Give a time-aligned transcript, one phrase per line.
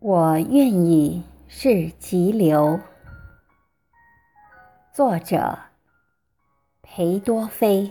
[0.00, 2.78] 我愿意是急流。
[4.92, 5.58] 作者：
[6.82, 7.90] 裴多菲。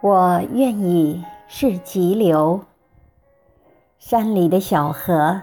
[0.00, 2.64] 我愿意是急流。
[3.98, 5.42] 山里的小河，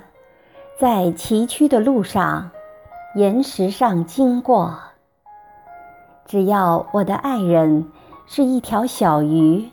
[0.79, 2.49] 在崎岖的路上，
[3.13, 4.79] 岩石上经过。
[6.23, 7.91] 只要我的爱人
[8.25, 9.69] 是一条小鱼。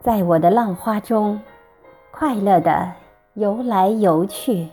[0.00, 1.40] 在我的浪花中，
[2.12, 2.92] 快乐地
[3.34, 4.68] 游来游去。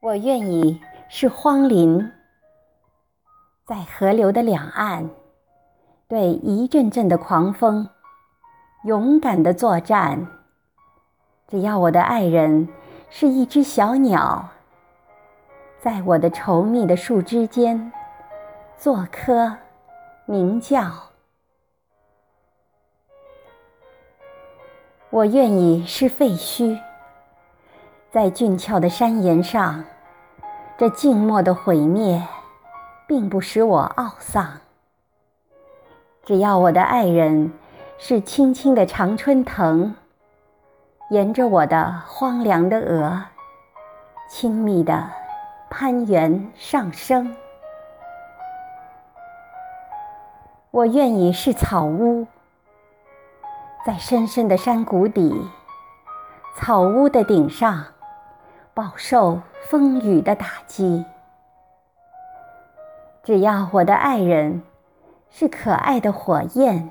[0.00, 0.78] 我愿意
[1.08, 2.12] 是荒林，
[3.64, 5.08] 在河流的两岸，
[6.06, 7.88] 对一阵阵的狂风，
[8.84, 10.26] 勇敢地作战。
[11.48, 12.68] 只要我的爱人
[13.08, 14.50] 是一只小鸟，
[15.78, 17.90] 在我的稠密的树枝间，
[18.76, 19.56] 做客。
[20.30, 20.92] 鸣叫，
[25.10, 26.78] 我愿意是废墟，
[28.12, 29.84] 在俊俏的山岩上，
[30.78, 32.22] 这静默的毁灭，
[33.08, 34.60] 并不使我懊丧。
[36.22, 37.52] 只要我的爱人
[37.98, 39.96] 是青青的常春藤，
[41.10, 43.20] 沿着我的荒凉的额，
[44.28, 45.10] 亲密的
[45.68, 47.34] 攀援上升。
[50.72, 52.28] 我愿意是草屋，
[53.84, 55.50] 在深深的山谷底，
[56.54, 57.86] 草屋的顶上，
[58.72, 61.04] 饱受风雨的打击。
[63.24, 64.62] 只要我的爱人
[65.28, 66.88] 是可爱的火焰，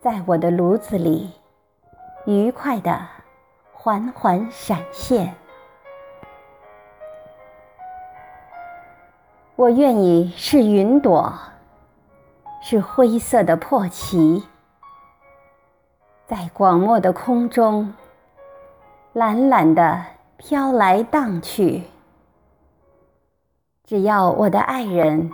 [0.00, 1.30] 在我的炉子里，
[2.26, 3.00] 愉快的
[3.72, 5.32] 缓缓闪现。
[9.54, 11.32] 我愿意是云朵。
[12.66, 14.42] 是灰色的破旗，
[16.26, 17.92] 在广漠的空中，
[19.12, 20.02] 懒懒地
[20.38, 21.82] 飘来荡去。
[23.84, 25.30] 只要我的爱人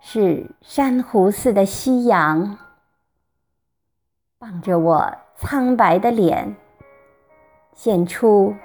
[0.00, 2.56] 是珊瑚似的夕阳，
[4.38, 6.56] 傍着我苍白的脸，
[7.74, 8.56] 显出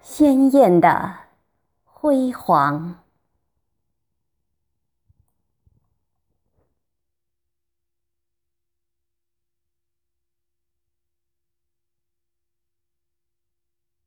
[0.00, 1.14] 鲜艳的
[1.84, 2.96] 辉煌。